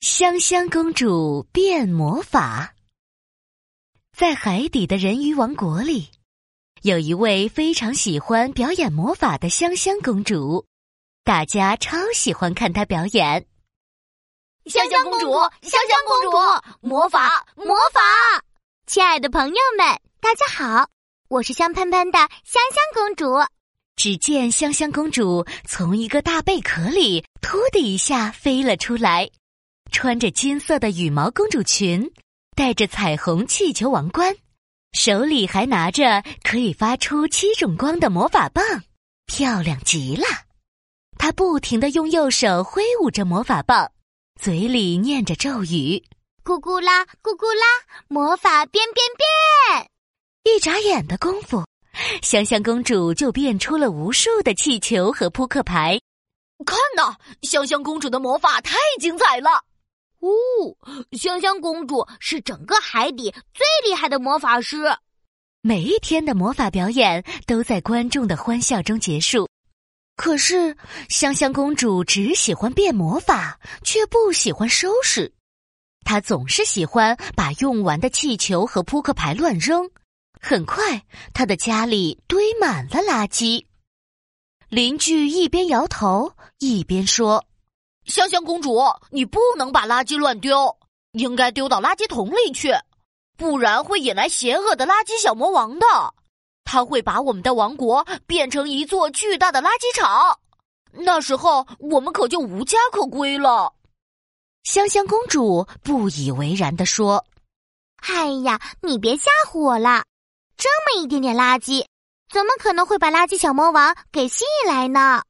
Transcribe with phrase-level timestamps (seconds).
[0.00, 2.74] 香香公主变魔法。
[4.16, 6.08] 在海底的人鱼王国里，
[6.80, 10.64] 有一位非常喜欢表演魔法的香香公主，
[11.22, 13.46] 大家超喜欢看她表演。
[14.64, 16.30] 香香公主，香香公主，
[16.80, 18.00] 魔法，魔法！
[18.86, 20.88] 亲爱的朋友们，大家好，
[21.28, 23.34] 我是香喷喷的香香公主。
[23.96, 29.30] 只见香香公主从一个大贝壳里“突”的一下飞了出来。
[29.90, 32.10] 穿着金色的羽毛公主裙，
[32.56, 34.34] 戴着彩虹气球王冠，
[34.92, 38.64] 手里还拿着可以发出七种光的魔法棒，
[39.26, 40.24] 漂亮极了。
[41.18, 43.90] 她不停的用右手挥舞着魔法棒，
[44.40, 46.02] 嘴里念着咒语
[46.42, 47.66] ：“咕咕啦，咕咕啦，
[48.08, 49.90] 魔法变变变！”
[50.44, 51.64] 一眨眼的功夫，
[52.22, 56.00] 香香公主就变出了无数的气球和扑克牌。
[56.64, 59.50] 看呐，香香公主的魔法太精彩了！
[60.20, 60.30] 哦，
[61.12, 64.84] 香香公主是整个海底最厉害的魔法师。
[65.62, 69.48] 每一天的魔法表演都在观众的欢笑中结束。
[70.16, 70.76] 可是
[71.08, 75.32] 香香公主只喜欢变魔法，却不喜欢收拾。
[76.04, 79.90] 她总是喜欢把用完的气球和扑克牌乱扔。
[80.38, 83.64] 很快，她的家里堆满了垃圾。
[84.68, 87.46] 邻居一边摇头一边说。
[88.10, 88.80] 香香公主，
[89.10, 90.76] 你不能把垃圾乱丢，
[91.12, 92.74] 应该丢到垃圾桶里去，
[93.38, 95.86] 不然会引来邪恶的垃圾小魔王的。
[96.64, 100.38] 他会把我们的王国变成一座巨大的垃圾场，
[100.92, 103.72] 那时候我们可就无家可归了。
[104.64, 107.24] 香香公主不以为然地说
[108.06, 110.04] ：“哎呀，你别吓唬我了，
[110.56, 111.86] 这么一点点垃圾，
[112.28, 115.22] 怎么可能会把垃圾小魔王给吸引来呢？”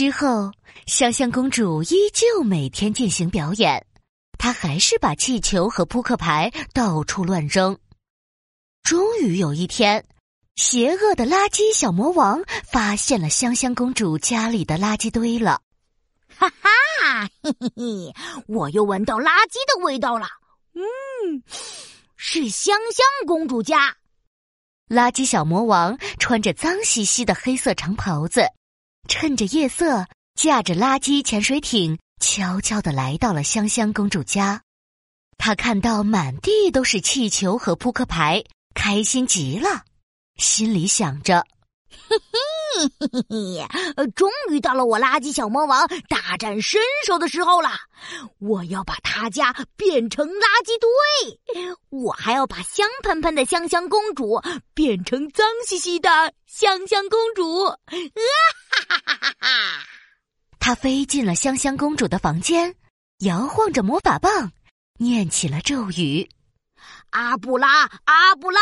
[0.00, 0.50] 之后，
[0.86, 3.84] 香香公主依旧每天进行表演，
[4.38, 7.78] 她还是把气球和扑克牌到处乱扔。
[8.82, 10.06] 终于有一天，
[10.56, 12.42] 邪恶的垃圾小魔王
[12.72, 15.60] 发现了香香公主家里的垃圾堆了。
[16.34, 18.14] 哈哈，嘿嘿嘿，
[18.46, 20.26] 我又闻到垃圾的味道了。
[20.72, 21.42] 嗯，
[22.16, 23.94] 是香香公主家。
[24.88, 28.46] 垃圾小魔王穿着脏兮兮的黑色长袍子。
[29.08, 34.62] 趁着夜色，驾着垃圾潜水艇，悄悄的来到了香香公主家。
[35.38, 38.44] 他看到满地都是气球和扑克牌，
[38.74, 39.84] 开心极了，
[40.36, 41.46] 心里想着
[41.90, 42.38] ：“嘿嘿
[42.76, 47.70] 嘿嘿嘿，终于到了我垃圾小魔王大展身手的时候了！
[48.38, 54.40] 我要把他家变成垃圾堆，我还要把香喷喷的香香公主
[54.74, 57.76] 变成脏兮兮的香香公主。”啊！
[58.70, 59.48] 哈哈哈哈！
[60.58, 62.76] 他飞进了香香公主的房间，
[63.20, 64.52] 摇晃着魔法棒，
[64.98, 66.30] 念起了咒语
[67.10, 68.60] ：“阿布拉阿布拉，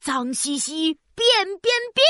[0.00, 2.04] 脏兮兮变变变！”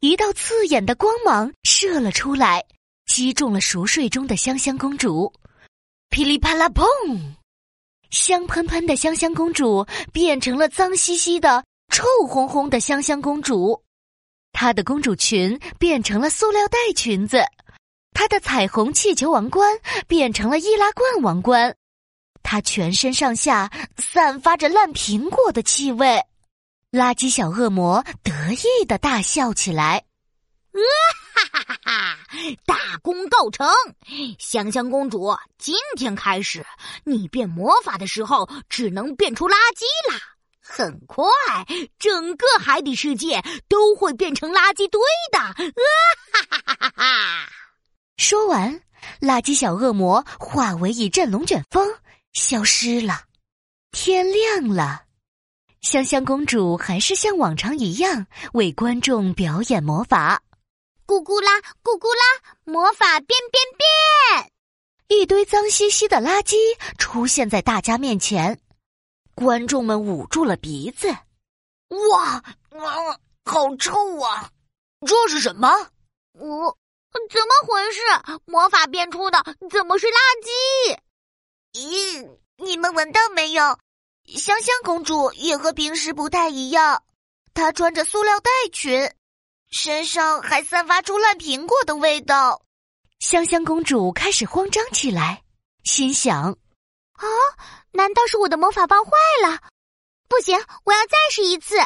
[0.00, 2.64] 一道刺眼的光芒射了出来，
[3.06, 5.32] 击中了熟睡中的香香公主。
[6.08, 6.84] 噼里啪啦，砰！
[8.08, 13.82] 香喷喷的香香公主变成了脏兮兮的、臭烘烘的香香公主。
[14.52, 17.42] 她的公主裙变成了塑料袋裙子，
[18.12, 21.74] 她的彩虹气球王冠变成了易拉罐王冠，
[22.44, 26.22] 她全身上下散发着烂苹果的气味。
[26.98, 30.04] 垃圾小恶魔得意的大笑起来，
[30.72, 30.82] 啊
[31.32, 32.18] 哈哈哈哈！
[32.66, 33.68] 大功告成，
[34.40, 36.66] 香香公主，今天开始，
[37.04, 40.20] 你变魔法的时候只能变出垃圾啦。
[40.60, 41.24] 很快，
[42.00, 45.38] 整个海底世界都会变成垃圾堆的！
[45.38, 45.54] 啊
[46.32, 47.48] 哈哈哈哈哈！
[48.16, 48.82] 说完，
[49.20, 51.88] 垃圾小恶魔化为一阵龙卷风，
[52.32, 53.20] 消失了。
[53.92, 55.04] 天亮了，
[55.80, 60.42] 香香公主还是像往常一样为观众表演魔法。
[61.06, 64.52] 咕咕啦，咕咕啦，魔法变变变！
[65.08, 66.56] 一堆脏兮兮的垃圾
[66.98, 68.60] 出现在大家面前。
[69.34, 71.08] 观众们捂住了鼻子，
[72.10, 72.42] 哇，
[73.44, 74.50] 好臭啊！
[75.06, 75.68] 这是什么？
[76.32, 76.76] 我
[77.30, 78.00] 怎么回事？
[78.44, 80.98] 魔法变出的怎么是垃圾？
[81.74, 83.78] 咦，你们闻到没有？
[84.36, 87.02] 香香公主也和平时不太一样，
[87.54, 89.10] 她穿着塑料袋裙，
[89.70, 92.62] 身上还散发出烂苹果的味道。
[93.18, 95.42] 香香公主开始慌张起来，
[95.82, 96.52] 心想：
[97.14, 97.24] 啊。
[97.92, 99.10] 难道是我的魔法棒坏
[99.42, 99.58] 了？
[100.28, 101.76] 不行，我要再试一次。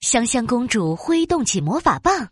[0.00, 2.30] 香香公主挥动起魔法棒，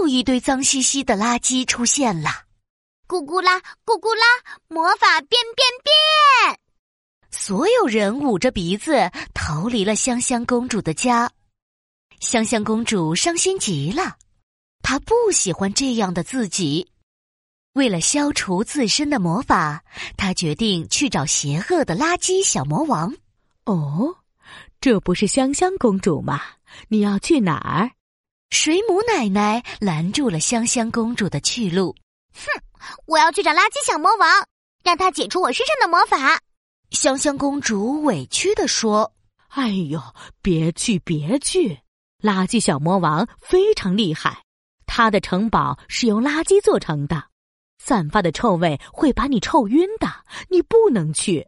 [0.00, 2.30] 又一堆脏兮兮的垃圾出现了。
[3.08, 4.26] 咕咕啦，咕咕啦，
[4.68, 6.60] 魔法变变变！
[7.38, 11.30] 所有人捂着鼻子逃离了香香公主的家。
[12.18, 14.16] 香香公主伤心极了，
[14.82, 16.88] 她不喜欢这样的自己。
[17.74, 19.84] 为了消除自身的魔法，
[20.16, 23.14] 她决定去找邪恶的垃圾小魔王。
[23.64, 24.16] 哦，
[24.80, 26.40] 这不是香香公主吗？
[26.88, 27.90] 你要去哪儿？
[28.50, 31.94] 水母奶奶拦住了香香公主的去路。
[32.32, 32.44] 哼，
[33.06, 34.28] 我要去找垃圾小魔王，
[34.82, 36.40] 让他解除我身上的魔法。
[36.90, 39.12] 香香公主委屈地说
[39.48, 40.00] ：“哎呦，
[40.40, 41.80] 别去，别去！
[42.22, 44.44] 垃圾小魔王非常厉害，
[44.86, 47.24] 他的城堡是由垃圾做成的，
[47.78, 50.08] 散发的臭味会把你臭晕的。
[50.48, 51.46] 你不能去。”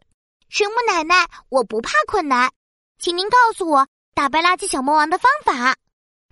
[0.49, 2.51] 水母奶奶，我不怕困难，
[2.97, 5.75] 请您告诉我打败垃圾小魔王的方法。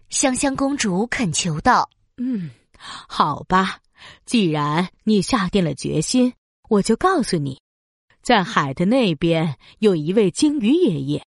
[0.09, 2.49] 香香公主恳求道：“嗯，
[3.07, 3.79] 好吧，
[4.25, 6.33] 既然你下定了决心，
[6.69, 7.59] 我就告诉你。”
[8.27, 11.23] 在海的那边有一位鲸鱼爷爷，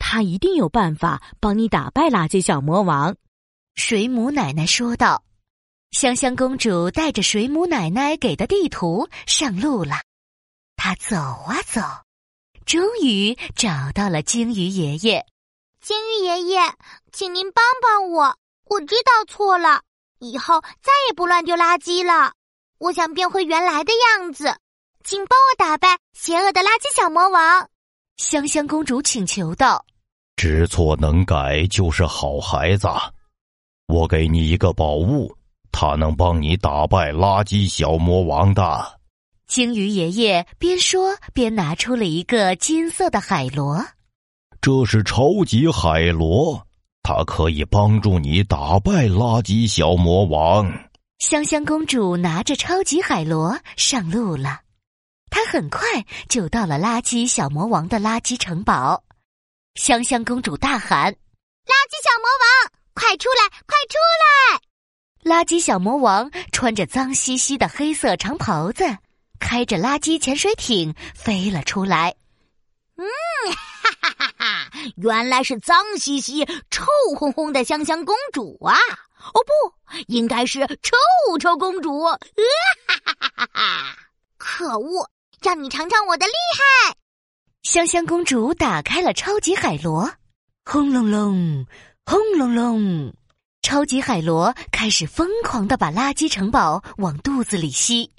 [0.00, 3.14] 他一定有办法帮你打败垃圾小魔王。”
[3.78, 5.22] 水母奶奶说道。
[5.92, 10.00] 香香公主带着水母奶奶给的地图上路了。
[10.74, 11.80] 她走啊走，
[12.66, 15.24] 终于找到了鲸鱼爷爷。
[15.80, 16.60] 鲸鱼爷爷，
[17.12, 18.36] 请您帮帮我，
[18.66, 19.82] 我知道错了，
[20.18, 22.32] 以后再也不乱丢垃圾了。
[22.78, 24.56] 我想变回原来的样子。
[25.02, 27.68] 请帮我打败邪恶的垃圾小魔王，
[28.18, 29.84] 香香公主请求道
[30.36, 32.86] ：“知错能改就是好孩子。
[33.88, 35.34] 我给你一个宝物，
[35.72, 39.00] 它能帮你打败垃圾小魔王的。”
[39.48, 43.84] 鲸鱼爷爷边说边拿出了一个金色的海螺，
[44.60, 46.66] 这是超级海螺，
[47.02, 50.70] 它可以帮助你打败垃圾小魔王。
[51.18, 54.60] 香香公主拿着超级海螺上路了。
[55.30, 55.80] 他很快
[56.28, 59.02] 就到了垃圾小魔王的垃圾城堡，
[59.74, 61.12] 香香公主大喊
[61.64, 64.60] ：“垃圾小魔王，快出来，快出来！”
[65.24, 68.84] 垃圾小魔王穿着脏兮兮的黑色长袍子，
[69.38, 72.14] 开着垃圾潜水艇飞了出来。
[72.96, 73.06] 嗯，
[73.52, 74.70] 哈哈哈哈！
[74.96, 76.84] 原来是脏兮兮、臭
[77.16, 78.74] 烘烘的香香公主啊！
[79.32, 79.52] 哦，不，
[80.08, 82.02] 应该是臭臭公主！
[82.02, 82.18] 哈
[82.86, 83.96] 哈哈哈哈！
[84.36, 85.10] 可恶！
[85.42, 86.94] 让你尝尝我的厉害！
[87.62, 90.12] 香香公主打开了超级海螺，
[90.66, 91.66] 轰隆隆，
[92.04, 93.14] 轰隆隆，
[93.62, 98.12] 超级海螺开始疯狂的把垃圾城堡往肚子里吸。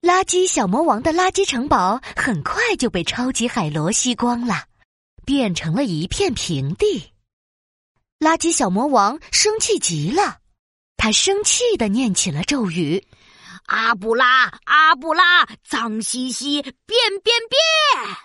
[0.00, 4.66] 垃圾小魔王的垃圾城堡很快就被超级海螺吸光了，
[5.24, 7.10] 变成了一片平地。
[8.20, 10.38] 垃圾小魔王生气极了，
[10.96, 13.04] 他生气的念起了咒语。
[13.72, 16.74] 阿布拉，阿布拉，脏兮兮，变
[17.24, 18.16] 变变！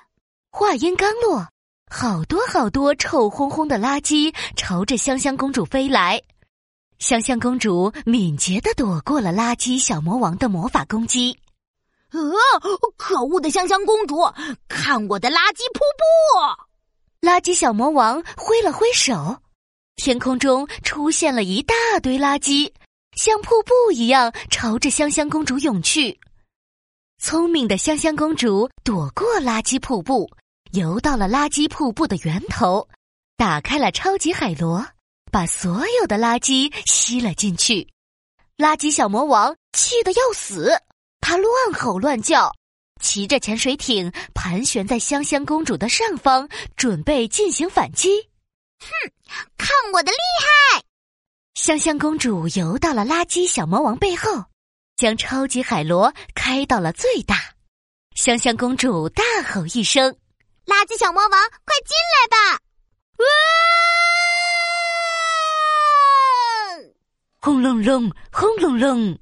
[0.51, 1.47] 话音刚落，
[1.89, 6.21] 好多好多臭烘烘的垃圾朝着香香公主飞来。
[6.99, 11.39] 香香公主敏捷的躲过了垃圾小魔王的魔法攻击。
[12.11, 12.19] 呃，
[12.97, 14.17] 可恶的香香公主，
[14.67, 17.25] 看我的垃圾瀑布！
[17.25, 19.38] 垃圾小魔王挥了挥手，
[19.95, 21.73] 天空中出现了一大
[22.03, 22.69] 堆垃圾。
[23.18, 26.19] 像瀑布一样朝着香香公主涌去，
[27.18, 30.30] 聪明的香香公主躲过垃圾瀑布，
[30.72, 32.88] 游到了垃圾瀑布的源头，
[33.36, 34.86] 打开了超级海螺，
[35.31, 37.88] 把所有的垃圾吸了进去。
[38.56, 40.71] 垃圾小魔王气得要死，
[41.19, 42.54] 他乱吼乱叫，
[43.02, 48.30] 骑着潜水艇盘旋在香香公主的上方，准备进行反击。
[48.80, 48.88] 哼，
[49.57, 50.18] 看我的厉
[50.76, 50.83] 害！
[51.57, 54.45] 香香公主游到了垃圾小魔王背后，
[54.95, 57.56] 将超级海螺开到了最大。
[58.14, 60.16] 香香公主大吼一声
[60.68, 62.61] ：“垃圾小魔王，快进来吧！”
[63.18, 63.26] 哇！
[67.42, 69.18] 轰隆隆，轰隆隆，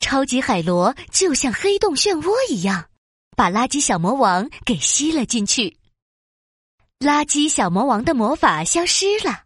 [0.00, 2.88] 超级海螺就像黑洞漩涡一样，
[3.36, 5.76] 把垃圾小魔王给吸了进去。
[6.98, 9.41] 垃圾小魔王的魔法消失了。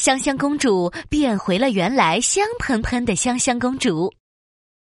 [0.00, 4.14] 香香公主变回了原来香喷喷的香香公主，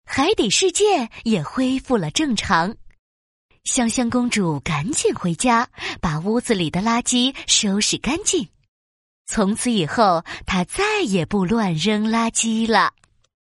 [0.06, 2.74] 海底世界也恢复了正常。
[3.64, 5.68] 香香公主赶紧回家，
[6.00, 8.48] 把屋子里的垃圾收拾干净。
[9.26, 12.94] 从此以后，她再也不乱扔垃圾了。